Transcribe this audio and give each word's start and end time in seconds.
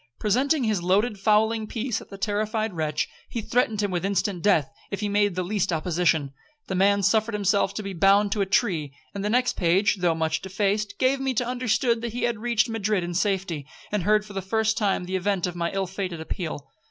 Presenting 0.17 0.63
his 0.63 0.81
loaded 0.81 1.19
fowling 1.19 1.67
piece 1.67 2.01
at 2.01 2.09
the 2.09 2.17
terrified 2.17 2.73
wretch, 2.73 3.07
he 3.29 3.39
threatened 3.39 3.83
him 3.83 3.91
with 3.91 4.03
instant 4.03 4.41
death, 4.41 4.67
if 4.89 4.99
he 5.01 5.07
made 5.07 5.35
the 5.35 5.43
least 5.43 5.71
opposition. 5.71 6.33
The 6.65 6.73
man 6.73 7.03
suffered 7.03 7.35
himself 7.35 7.75
to 7.75 7.83
be 7.83 7.93
bound 7.93 8.31
to 8.31 8.41
a 8.41 8.47
tree; 8.47 8.95
and 9.13 9.23
the 9.23 9.29
next 9.29 9.55
page, 9.55 9.97
though 9.97 10.15
much 10.15 10.41
defaced, 10.41 10.97
gave 10.97 11.19
me 11.19 11.35
to 11.35 11.45
understand 11.45 12.03
he 12.03 12.23
had 12.23 12.39
reached 12.39 12.67
Madrid 12.67 13.03
in 13.03 13.13
safety, 13.13 13.67
and 13.91 14.01
heard 14.01 14.25
for 14.25 14.33
the 14.33 14.41
first 14.41 14.75
time 14.75 15.03
the 15.03 15.15
event 15.15 15.45
of 15.45 15.55
my 15.55 15.69
ill 15.71 15.85
fated 15.85 16.19
appeal. 16.19 16.67